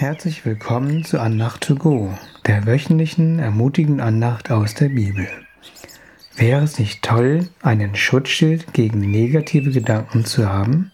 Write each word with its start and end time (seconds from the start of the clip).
Herzlich 0.00 0.46
willkommen 0.46 1.04
zu 1.04 1.20
Andacht 1.20 1.60
to 1.60 1.74
go, 1.74 2.08
der 2.46 2.64
wöchentlichen 2.64 3.38
ermutigenden 3.38 4.00
Andacht 4.00 4.50
aus 4.50 4.74
der 4.74 4.88
Bibel. 4.88 5.28
Wäre 6.36 6.64
es 6.64 6.78
nicht 6.78 7.02
toll, 7.02 7.50
einen 7.60 7.94
Schutzschild 7.94 8.72
gegen 8.72 9.00
negative 9.00 9.70
Gedanken 9.72 10.24
zu 10.24 10.48
haben? 10.48 10.90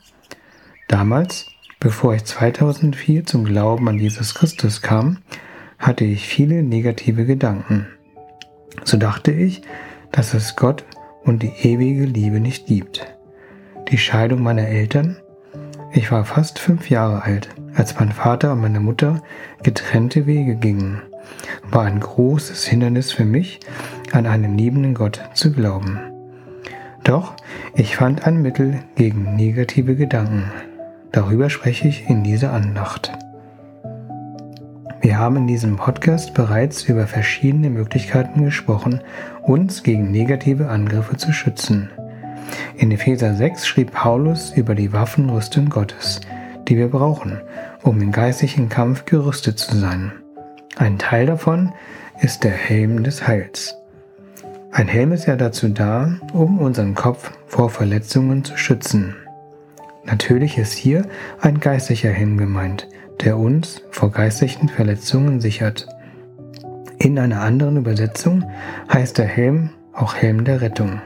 Damals, 0.89 1.47
bevor 1.79 2.17
ich 2.17 2.25
2004 2.25 3.25
zum 3.27 3.45
Glauben 3.45 3.89
an 3.89 4.01
Jesus 4.01 4.35
Christus 4.35 4.83
kam, 4.83 5.19
hatte 5.79 6.05
ich 6.05 6.27
viele 6.27 6.65
negative 6.65 7.27
Gedanken. 7.27 7.87
So 8.83 8.97
dachte 8.97 9.31
ich, 9.31 9.63
dass 10.11 10.35
es 10.35 10.57
Gott 10.57 10.85
und 11.23 11.45
die 11.45 11.53
ewige 11.63 12.07
Liebe 12.07 12.41
nicht 12.41 12.67
gibt. 12.67 13.07
Die 13.89 13.99
Scheidung 13.99 14.43
meiner 14.43 14.67
Eltern, 14.67 15.17
ich 15.93 16.13
war 16.13 16.25
fast 16.25 16.59
fünf 16.59 16.91
Jahre 16.91 17.23
alt, 17.23 17.49
als 17.75 17.99
mein 17.99 18.13
Vater 18.13 18.53
und 18.53 18.61
meine 18.61 18.81
Mutter 18.81 19.23
getrennte 19.63 20.27
Wege 20.27 20.57
gingen, 20.57 21.03
war 21.71 21.85
ein 21.85 22.01
großes 22.01 22.65
Hindernis 22.67 23.13
für 23.13 23.25
mich, 23.25 23.61
an 24.13 24.27
einen 24.27 24.57
liebenden 24.57 24.95
Gott 24.95 25.21
zu 25.35 25.53
glauben. 25.53 25.99
Doch 27.05 27.35
ich 27.75 27.97
fand 27.97 28.27
ein 28.27 28.43
Mittel 28.43 28.81
gegen 28.95 29.37
negative 29.37 29.95
Gedanken. 29.97 30.51
Darüber 31.13 31.51
spreche 31.51 31.89
ich 31.89 32.09
in 32.09 32.25
dieser 32.25 32.53
Andacht. 32.53 33.13
Wir 35.01 35.19
haben 35.19 35.37
in 35.37 35.47
diesem 35.47 35.77
Podcast 35.77 36.35
bereits 36.35 36.83
über 36.85 37.07
verschiedene 37.07 37.71
Möglichkeiten 37.71 38.45
gesprochen, 38.45 39.03
uns 39.43 39.83
gegen 39.83 40.11
negative 40.11 40.69
Angriffe 40.69 41.17
zu 41.17 41.33
schützen. 41.33 41.91
In 42.77 42.91
Epheser 42.91 43.35
6 43.35 43.67
schrieb 43.67 43.93
Paulus 43.93 44.53
über 44.57 44.75
die 44.75 44.93
Waffenrüstung 44.93 45.69
Gottes, 45.69 46.21
die 46.69 46.77
wir 46.77 46.89
brauchen, 46.89 47.41
um 47.83 48.01
im 48.01 48.13
geistlichen 48.13 48.69
Kampf 48.69 49.05
gerüstet 49.05 49.59
zu 49.59 49.77
sein. 49.77 50.13
Ein 50.77 50.99
Teil 50.99 51.27
davon 51.27 51.73
ist 52.21 52.45
der 52.45 52.53
Helm 52.53 53.03
des 53.03 53.27
Heils. 53.27 53.77
Ein 54.73 54.89
Helm 54.89 55.13
ist 55.13 55.27
ja 55.27 55.37
dazu 55.37 55.69
da, 55.69 56.19
um 56.33 56.59
unseren 56.59 56.95
Kopf 56.95 57.31
vor 57.47 57.71
Verletzungen 57.71 58.45
zu 58.45 58.59
schützen. 58.59 59.17
Natürlich 60.05 60.59
ist 60.59 60.75
hier 60.75 61.07
ein 61.41 61.61
geistlicher 61.61 62.11
Helm 62.11 62.37
gemeint, 62.37 62.89
der 63.25 63.39
uns 63.39 63.83
vor 63.91 64.11
geistlichen 64.11 64.69
Verletzungen 64.69 65.41
sichert. 65.41 65.89
In 66.99 67.19
einer 67.19 67.41
anderen 67.41 67.79
Übersetzung 67.79 68.45
heißt 68.93 69.19
der 69.19 69.27
Helm 69.27 69.71
auch 69.93 70.15
Helm 70.15 70.45
der 70.45 70.61
Rettung. 70.61 71.01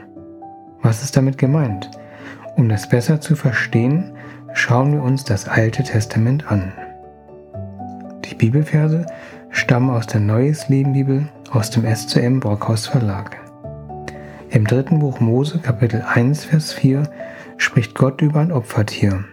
Was 0.81 1.03
ist 1.03 1.15
damit 1.15 1.37
gemeint? 1.37 1.91
Um 2.55 2.67
das 2.67 2.89
besser 2.89 3.21
zu 3.21 3.35
verstehen, 3.35 4.13
schauen 4.53 4.93
wir 4.93 5.03
uns 5.03 5.23
das 5.23 5.47
Alte 5.47 5.83
Testament 5.83 6.51
an. 6.51 6.73
Die 8.25 8.35
Bibelverse 8.35 9.05
stammen 9.51 9.91
aus 9.91 10.07
der 10.07 10.21
Neues 10.21 10.69
Leben 10.69 10.93
Bibel 10.93 11.27
aus 11.51 11.69
dem 11.69 11.85
SCM 11.85 12.39
Brockhaus 12.39 12.87
Verlag. 12.87 13.37
Im 14.49 14.65
dritten 14.65 14.99
Buch 14.99 15.19
Mose 15.19 15.59
Kapitel 15.59 16.01
1 16.01 16.45
Vers 16.45 16.73
4 16.73 17.03
spricht 17.57 17.95
Gott 17.95 18.21
über 18.21 18.39
ein 18.39 18.51
Opfertier. 18.51 19.23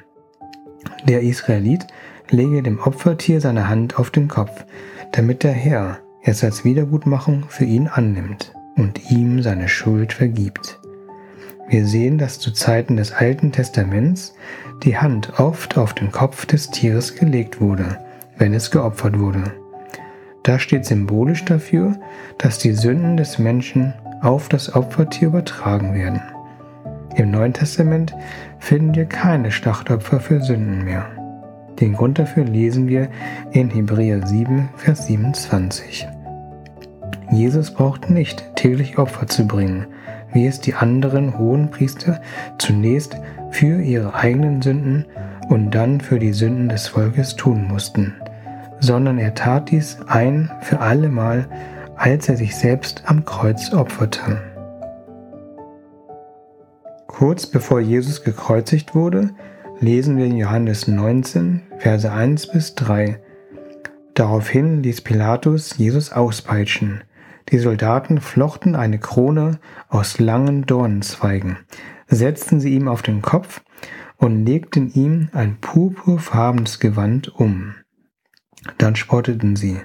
Der 1.07 1.23
Israelit 1.23 1.87
lege 2.31 2.63
dem 2.63 2.79
Opfertier 2.79 3.41
seine 3.41 3.69
Hand 3.69 3.99
auf 3.99 4.11
den 4.11 4.29
Kopf, 4.29 4.65
damit 5.13 5.45
der 5.45 5.53
Herr 5.53 5.99
es 6.23 6.45
als 6.45 6.65
Wiedergutmachung 6.65 7.45
für 7.49 7.65
ihn 7.65 7.89
annimmt 7.89 8.53
und 8.77 9.11
ihm 9.11 9.43
seine 9.43 9.69
Schuld 9.69 10.13
vergibt. 10.13 10.79
Wir 11.69 11.87
sehen, 11.87 12.17
dass 12.17 12.39
zu 12.39 12.51
Zeiten 12.53 12.97
des 12.97 13.13
Alten 13.13 13.53
Testaments 13.53 14.35
die 14.83 14.97
Hand 14.97 15.39
oft 15.39 15.77
auf 15.77 15.93
den 15.93 16.11
Kopf 16.11 16.47
des 16.47 16.71
Tieres 16.71 17.15
gelegt 17.15 17.61
wurde, 17.61 17.99
wenn 18.39 18.55
es 18.55 18.71
geopfert 18.71 19.19
wurde. 19.19 19.45
Das 20.45 20.63
steht 20.63 20.87
symbolisch 20.87 21.45
dafür, 21.45 21.97
dass 22.39 22.59
die 22.59 22.73
Sünden 22.73 23.19
des 23.19 23.39
Menschen 23.39 23.93
auf 24.23 24.49
das 24.49 24.75
Opfertier 24.75 25.29
übertragen 25.29 25.95
werden. 25.95 26.23
Im 27.17 27.31
Neuen 27.31 27.53
Testament 27.53 28.15
finden 28.59 28.95
wir 28.95 29.05
keine 29.05 29.51
Schlachtopfer 29.51 30.21
für 30.21 30.41
Sünden 30.41 30.85
mehr. 30.85 31.07
Den 31.81 31.93
Grund 31.93 32.19
dafür 32.19 32.45
lesen 32.45 32.89
wir 32.89 33.09
in 33.53 33.69
Hebräer 33.69 34.27
7, 34.27 34.71
Vers 34.77 35.07
27. 35.07 36.09
Jesus 37.31 37.73
braucht 37.73 38.09
nicht 38.09 38.57
täglich 38.57 38.99
Opfer 38.99 39.27
zu 39.27 39.47
bringen, 39.47 39.87
wie 40.33 40.47
es 40.47 40.61
die 40.61 40.75
anderen 40.75 41.39
hohen 41.39 41.71
Priester 41.71 42.21
zunächst 42.59 43.17
für 43.51 43.81
ihre 43.81 44.15
eigenen 44.15 44.63
Sünden 44.63 45.07
und 45.49 45.71
dann 45.71 46.01
für 46.01 46.19
die 46.19 46.33
Sünden 46.33 46.69
des 46.69 46.89
Volkes 46.89 47.37
tun 47.37 47.67
mussten, 47.67 48.15
sondern 48.81 49.19
er 49.19 49.35
tat 49.35 49.71
dies 49.71 49.99
ein 50.07 50.51
für 50.61 50.81
allemal, 50.81 51.49
als 51.97 52.29
er 52.29 52.37
sich 52.37 52.55
selbst 52.57 53.03
am 53.07 53.25
Kreuz 53.25 53.73
opferte. 53.73 54.41
Kurz 57.07 57.47
bevor 57.47 57.81
Jesus 57.81 58.23
gekreuzigt 58.23 58.95
wurde, 58.95 59.31
lesen 59.81 60.17
wir 60.17 60.27
in 60.27 60.37
Johannes 60.37 60.87
19, 60.87 61.63
Verse 61.79 62.11
1 62.11 62.49
bis 62.49 62.75
3. 62.77 63.19
Daraufhin 64.15 64.83
ließ 64.83 65.01
Pilatus 65.01 65.79
Jesus 65.79 66.13
auspeitschen. 66.13 67.03
Die 67.51 67.59
Soldaten 67.59 68.21
flochten 68.21 68.75
eine 68.75 68.99
Krone 68.99 69.59
aus 69.89 70.19
langen 70.19 70.67
Dornenzweigen, 70.67 71.57
setzten 72.07 72.61
sie 72.61 72.75
ihm 72.75 72.89
auf 72.89 73.03
den 73.03 73.23
Kopf 73.23 73.63
und 74.17 74.45
legten 74.45 74.93
ihm 74.93 75.29
ein 75.33 75.57
purpurfarbenes 75.61 76.79
Gewand 76.79 77.35
um. 77.35 77.75
Dann 78.77 78.97
spotteten 78.97 79.57
sie, 79.57 79.79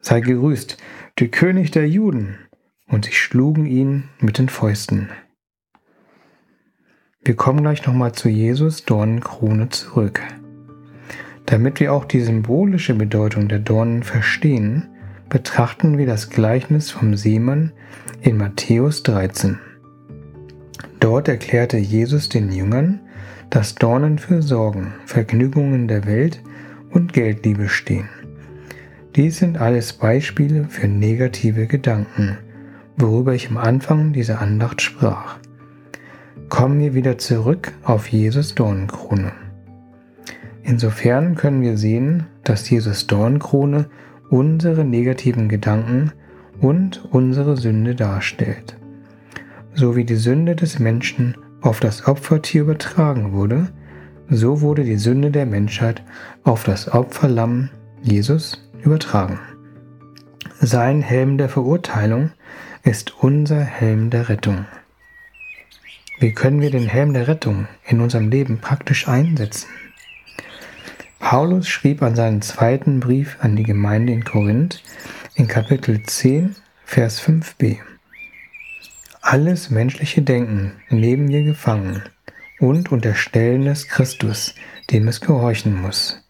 sei 0.00 0.20
gerüßt, 0.20 0.76
du 1.16 1.28
König 1.28 1.70
der 1.70 1.88
Juden, 1.88 2.38
und 2.86 3.06
sie 3.06 3.12
schlugen 3.12 3.66
ihn 3.66 4.08
mit 4.18 4.38
den 4.38 4.48
Fäusten. 4.48 5.08
Wir 7.22 7.36
kommen 7.36 7.62
gleich 7.62 7.86
nochmal 7.86 8.12
zu 8.12 8.28
Jesus 8.28 8.84
Dornenkrone 8.84 9.68
zurück. 9.68 10.20
Damit 11.46 11.80
wir 11.80 11.92
auch 11.92 12.04
die 12.04 12.20
symbolische 12.20 12.94
Bedeutung 12.94 13.48
der 13.48 13.58
Dornen 13.58 14.02
verstehen, 14.02 14.88
betrachten 15.30 15.96
wir 15.96 16.06
das 16.06 16.28
Gleichnis 16.28 16.90
vom 16.90 17.16
Seemann 17.16 17.72
in 18.20 18.36
Matthäus 18.36 19.04
13. 19.04 19.58
Dort 20.98 21.28
erklärte 21.28 21.78
Jesus 21.78 22.28
den 22.28 22.50
Jüngern, 22.52 23.00
dass 23.48 23.76
Dornen 23.76 24.18
für 24.18 24.42
Sorgen, 24.42 24.92
Vergnügungen 25.06 25.88
der 25.88 26.04
Welt 26.04 26.42
und 26.90 27.12
Geldliebe 27.12 27.68
stehen. 27.68 28.08
Dies 29.14 29.38
sind 29.38 29.58
alles 29.58 29.92
Beispiele 29.92 30.64
für 30.64 30.88
negative 30.88 31.66
Gedanken, 31.66 32.36
worüber 32.96 33.32
ich 33.32 33.48
am 33.48 33.56
Anfang 33.56 34.12
dieser 34.12 34.40
Andacht 34.40 34.82
sprach. 34.82 35.38
Kommen 36.48 36.80
wir 36.80 36.94
wieder 36.94 37.18
zurück 37.18 37.72
auf 37.84 38.08
Jesus 38.08 38.56
Dornenkrone. 38.56 39.32
Insofern 40.64 41.36
können 41.36 41.62
wir 41.62 41.76
sehen, 41.76 42.26
dass 42.42 42.68
Jesus 42.68 43.06
Dornenkrone 43.06 43.86
unsere 44.30 44.84
negativen 44.84 45.48
Gedanken 45.48 46.12
und 46.60 47.04
unsere 47.10 47.56
Sünde 47.56 47.94
darstellt. 47.94 48.76
So 49.74 49.96
wie 49.96 50.04
die 50.04 50.16
Sünde 50.16 50.56
des 50.56 50.78
Menschen 50.78 51.36
auf 51.60 51.80
das 51.80 52.06
Opfertier 52.06 52.62
übertragen 52.62 53.32
wurde, 53.32 53.68
so 54.28 54.60
wurde 54.60 54.84
die 54.84 54.96
Sünde 54.96 55.30
der 55.30 55.46
Menschheit 55.46 56.02
auf 56.44 56.64
das 56.64 56.92
Opferlamm 56.92 57.70
Jesus 58.02 58.70
übertragen. 58.82 59.38
Sein 60.60 61.02
Helm 61.02 61.36
der 61.36 61.48
Verurteilung 61.48 62.30
ist 62.82 63.22
unser 63.22 63.60
Helm 63.60 64.10
der 64.10 64.28
Rettung. 64.28 64.66
Wie 66.20 66.32
können 66.32 66.60
wir 66.60 66.70
den 66.70 66.86
Helm 66.86 67.14
der 67.14 67.28
Rettung 67.28 67.66
in 67.86 68.00
unserem 68.00 68.30
Leben 68.30 68.58
praktisch 68.58 69.08
einsetzen? 69.08 69.68
Paulus 71.20 71.68
schrieb 71.68 72.02
an 72.02 72.16
seinen 72.16 72.42
zweiten 72.42 72.98
Brief 72.98 73.36
an 73.40 73.54
die 73.54 73.62
Gemeinde 73.62 74.12
in 74.12 74.24
Korinth 74.24 74.82
in 75.34 75.46
Kapitel 75.46 76.02
10, 76.02 76.56
Vers 76.84 77.22
5b. 77.22 77.76
Alles 79.20 79.70
menschliche 79.70 80.22
Denken 80.22 80.72
nehmen 80.88 81.28
wir 81.28 81.44
gefangen 81.44 82.02
und 82.58 82.90
unterstellen 82.90 83.66
es 83.66 83.86
Christus, 83.86 84.54
dem 84.90 85.06
es 85.08 85.20
gehorchen 85.20 85.80
muss. 85.80 86.20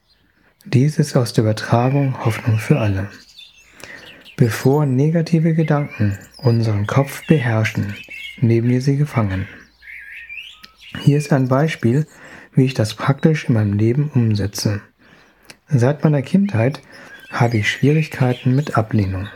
Dies 0.66 0.98
ist 0.98 1.16
aus 1.16 1.32
der 1.32 1.44
Übertragung 1.44 2.22
Hoffnung 2.24 2.58
für 2.58 2.78
alle. 2.78 3.08
Bevor 4.36 4.86
negative 4.86 5.54
Gedanken 5.54 6.18
unseren 6.36 6.86
Kopf 6.86 7.26
beherrschen, 7.28 7.94
nehmen 8.40 8.68
wir 8.68 8.82
sie 8.82 8.96
gefangen. 8.96 9.46
Hier 10.98 11.16
ist 11.16 11.32
ein 11.32 11.46
Beispiel, 11.48 12.06
wie 12.52 12.64
ich 12.64 12.74
das 12.74 12.94
praktisch 12.94 13.48
in 13.48 13.54
meinem 13.54 13.74
Leben 13.74 14.10
umsetze. 14.14 14.80
Seit 15.68 16.02
meiner 16.04 16.22
Kindheit 16.22 16.80
habe 17.30 17.58
ich 17.58 17.70
Schwierigkeiten 17.70 18.54
mit 18.54 18.76
Ablehnung. 18.76 19.28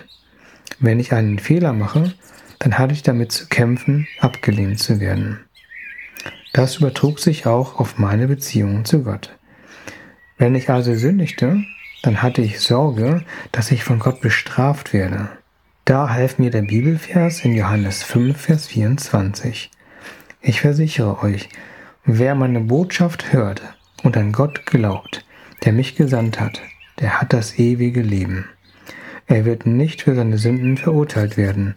Wenn 0.80 0.98
ich 0.98 1.12
einen 1.12 1.38
Fehler 1.38 1.72
mache, 1.72 2.12
dann 2.58 2.78
hatte 2.78 2.92
ich 2.94 3.02
damit 3.02 3.30
zu 3.30 3.46
kämpfen, 3.46 4.08
abgelehnt 4.20 4.80
zu 4.80 5.00
werden. 5.00 5.40
Das 6.52 6.76
übertrug 6.76 7.18
sich 7.18 7.46
auch 7.46 7.78
auf 7.80 7.98
meine 7.98 8.28
Beziehungen 8.28 8.84
zu 8.84 9.02
Gott. 9.02 9.36
Wenn 10.38 10.54
ich 10.54 10.70
also 10.70 10.94
sündigte, 10.94 11.64
dann 12.02 12.22
hatte 12.22 12.42
ich 12.42 12.60
Sorge, 12.60 13.24
dass 13.52 13.70
ich 13.70 13.84
von 13.84 13.98
Gott 13.98 14.20
bestraft 14.20 14.92
werde. 14.92 15.28
Da 15.84 16.10
half 16.10 16.38
mir 16.38 16.50
der 16.50 16.62
Bibelvers 16.62 17.44
in 17.44 17.54
Johannes 17.54 18.02
5, 18.02 18.40
Vers 18.40 18.66
24. 18.66 19.70
Ich 20.40 20.60
versichere 20.60 21.22
euch, 21.22 21.48
wer 22.04 22.34
meine 22.34 22.60
Botschaft 22.60 23.32
hört 23.32 23.62
und 24.02 24.16
an 24.16 24.32
Gott 24.32 24.66
glaubt, 24.66 25.24
der 25.64 25.72
mich 25.72 25.96
gesandt 25.96 26.40
hat, 26.40 26.60
der 27.00 27.20
hat 27.20 27.32
das 27.32 27.58
ewige 27.58 28.02
Leben. 28.02 28.48
Er 29.26 29.44
wird 29.44 29.66
nicht 29.66 30.02
für 30.02 30.14
seine 30.14 30.38
Sünden 30.38 30.76
verurteilt 30.76 31.36
werden, 31.36 31.74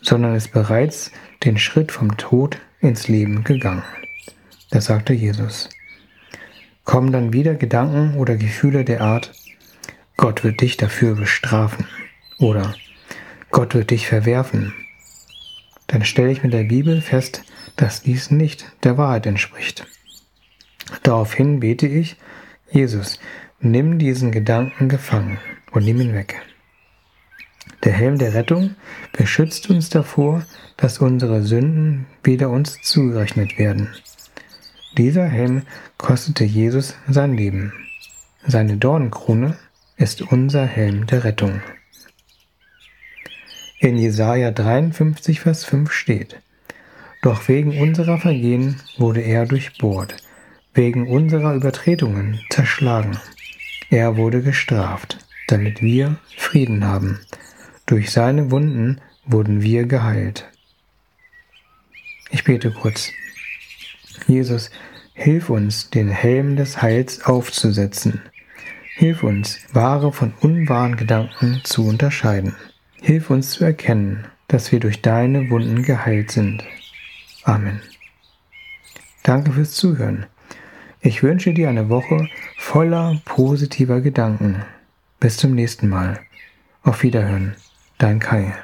sondern 0.00 0.34
ist 0.34 0.52
bereits 0.52 1.10
den 1.42 1.58
Schritt 1.58 1.90
vom 1.90 2.16
Tod 2.16 2.58
ins 2.80 3.08
Leben 3.08 3.42
gegangen. 3.42 3.82
Das 4.70 4.86
sagte 4.86 5.12
Jesus. 5.12 5.68
Kommen 6.84 7.12
dann 7.12 7.32
wieder 7.32 7.54
Gedanken 7.54 8.16
oder 8.18 8.36
Gefühle 8.36 8.84
der 8.84 9.00
Art, 9.00 9.32
Gott 10.16 10.44
wird 10.44 10.60
dich 10.60 10.76
dafür 10.76 11.16
bestrafen 11.16 11.86
oder 12.38 12.74
Gott 13.50 13.74
wird 13.74 13.90
dich 13.90 14.06
verwerfen, 14.06 14.74
dann 15.86 16.04
stelle 16.04 16.30
ich 16.30 16.42
mit 16.42 16.52
der 16.52 16.64
Bibel 16.64 17.00
fest, 17.00 17.42
dass 17.76 18.02
dies 18.02 18.30
nicht 18.30 18.66
der 18.82 18.98
Wahrheit 18.98 19.26
entspricht. 19.26 19.86
Daraufhin 21.02 21.60
bete 21.60 21.86
ich, 21.86 22.16
Jesus, 22.70 23.18
nimm 23.60 23.98
diesen 23.98 24.32
Gedanken 24.32 24.88
gefangen 24.88 25.38
und 25.72 25.84
nimm 25.84 26.00
ihn 26.00 26.14
weg. 26.14 26.42
Der 27.82 27.92
Helm 27.92 28.18
der 28.18 28.34
Rettung 28.34 28.76
beschützt 29.12 29.68
uns 29.70 29.90
davor, 29.90 30.44
dass 30.76 30.98
unsere 30.98 31.42
Sünden 31.42 32.06
wieder 32.22 32.50
uns 32.50 32.80
zugerechnet 32.82 33.58
werden. 33.58 33.88
Dieser 34.96 35.26
Helm 35.26 35.62
kostete 35.98 36.44
Jesus 36.44 36.94
sein 37.08 37.34
Leben. 37.36 37.72
Seine 38.46 38.76
Dornenkrone 38.76 39.56
ist 39.96 40.22
unser 40.22 40.66
Helm 40.66 41.06
der 41.06 41.24
Rettung. 41.24 41.62
In 43.80 43.98
Jesaja 43.98 44.50
53, 44.50 45.40
Vers 45.40 45.64
5 45.64 45.92
steht: 45.92 46.40
Doch 47.24 47.48
wegen 47.48 47.80
unserer 47.80 48.18
Vergehen 48.18 48.82
wurde 48.98 49.22
er 49.22 49.46
durchbohrt, 49.46 50.14
wegen 50.74 51.08
unserer 51.08 51.54
Übertretungen 51.54 52.38
zerschlagen. 52.50 53.16
Er 53.88 54.18
wurde 54.18 54.42
gestraft, 54.42 55.24
damit 55.46 55.80
wir 55.80 56.18
Frieden 56.36 56.84
haben. 56.84 57.20
Durch 57.86 58.10
seine 58.10 58.50
Wunden 58.50 59.00
wurden 59.24 59.62
wir 59.62 59.86
geheilt. 59.86 60.44
Ich 62.28 62.44
bete 62.44 62.70
kurz. 62.70 63.10
Jesus, 64.26 64.70
hilf 65.14 65.48
uns, 65.48 65.88
den 65.88 66.10
Helm 66.10 66.56
des 66.56 66.82
Heils 66.82 67.24
aufzusetzen. 67.24 68.20
Hilf 68.96 69.22
uns, 69.22 69.60
wahre 69.72 70.12
von 70.12 70.34
unwahren 70.42 70.96
Gedanken 70.96 71.62
zu 71.64 71.88
unterscheiden. 71.88 72.54
Hilf 73.00 73.30
uns 73.30 73.52
zu 73.52 73.64
erkennen, 73.64 74.26
dass 74.46 74.72
wir 74.72 74.80
durch 74.80 75.00
deine 75.00 75.48
Wunden 75.48 75.84
geheilt 75.84 76.30
sind. 76.30 76.62
Amen. 77.44 77.80
Danke 79.22 79.52
fürs 79.52 79.72
Zuhören. 79.72 80.26
Ich 81.00 81.22
wünsche 81.22 81.52
dir 81.52 81.68
eine 81.68 81.90
Woche 81.90 82.28
voller 82.56 83.20
positiver 83.24 84.00
Gedanken. 84.00 84.64
Bis 85.20 85.36
zum 85.36 85.54
nächsten 85.54 85.88
Mal. 85.88 86.20
Auf 86.82 87.02
Wiederhören. 87.02 87.54
Dein 87.98 88.18
Kai. 88.18 88.54